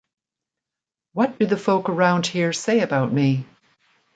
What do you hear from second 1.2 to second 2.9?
do the folk around here say